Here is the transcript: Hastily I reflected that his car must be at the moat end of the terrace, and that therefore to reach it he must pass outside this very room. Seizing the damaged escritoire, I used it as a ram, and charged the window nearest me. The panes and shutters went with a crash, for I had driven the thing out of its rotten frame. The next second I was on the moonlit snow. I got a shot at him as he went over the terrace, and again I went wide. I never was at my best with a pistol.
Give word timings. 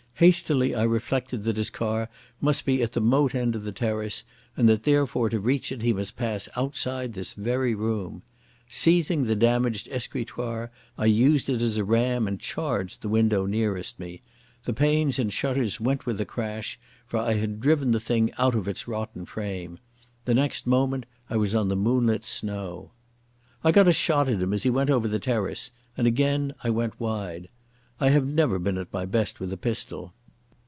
Hastily 0.15 0.75
I 0.75 0.83
reflected 0.83 1.45
that 1.45 1.57
his 1.57 1.71
car 1.71 2.07
must 2.39 2.63
be 2.63 2.83
at 2.83 2.91
the 2.91 3.01
moat 3.01 3.33
end 3.33 3.55
of 3.55 3.63
the 3.63 3.71
terrace, 3.71 4.23
and 4.55 4.69
that 4.69 4.83
therefore 4.83 5.29
to 5.29 5.39
reach 5.39 5.71
it 5.71 5.81
he 5.81 5.93
must 5.93 6.15
pass 6.15 6.47
outside 6.55 7.13
this 7.13 7.33
very 7.33 7.73
room. 7.73 8.21
Seizing 8.69 9.23
the 9.23 9.35
damaged 9.35 9.89
escritoire, 9.89 10.69
I 10.95 11.05
used 11.07 11.49
it 11.49 11.59
as 11.63 11.77
a 11.79 11.83
ram, 11.83 12.27
and 12.27 12.39
charged 12.39 13.01
the 13.01 13.09
window 13.09 13.47
nearest 13.47 13.99
me. 13.99 14.21
The 14.65 14.73
panes 14.73 15.17
and 15.17 15.33
shutters 15.33 15.79
went 15.81 16.05
with 16.05 16.21
a 16.21 16.25
crash, 16.25 16.79
for 17.07 17.17
I 17.17 17.33
had 17.33 17.59
driven 17.59 17.89
the 17.91 17.99
thing 17.99 18.31
out 18.37 18.53
of 18.53 18.67
its 18.67 18.87
rotten 18.87 19.25
frame. 19.25 19.79
The 20.25 20.35
next 20.35 20.65
second 20.65 21.07
I 21.31 21.37
was 21.37 21.55
on 21.55 21.67
the 21.67 21.75
moonlit 21.75 22.25
snow. 22.25 22.91
I 23.63 23.71
got 23.71 23.87
a 23.87 23.91
shot 23.91 24.29
at 24.29 24.39
him 24.39 24.53
as 24.53 24.61
he 24.61 24.69
went 24.69 24.91
over 24.91 25.07
the 25.07 25.17
terrace, 25.19 25.71
and 25.97 26.05
again 26.05 26.53
I 26.63 26.69
went 26.69 26.99
wide. 26.99 27.49
I 28.03 28.09
never 28.17 28.57
was 28.57 28.77
at 28.77 28.91
my 28.91 29.05
best 29.05 29.39
with 29.39 29.53
a 29.53 29.57
pistol. 29.57 30.13